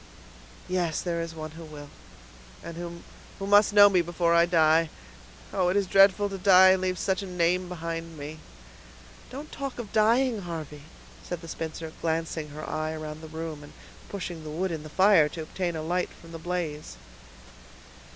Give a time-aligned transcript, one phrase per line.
[0.67, 1.91] "Yes, there is one who will,
[2.63, 3.03] who
[3.45, 4.89] must know me before I die!
[5.53, 5.67] Oh!
[5.69, 8.39] it is dreadful to die, and leave such a name behind me."
[9.29, 10.85] "Don't talk of dying, Harvey,"
[11.21, 13.73] said the spinster, glancing her eye around the room, and
[14.09, 16.97] pushing the wood in the fire to obtain a light from the blaze.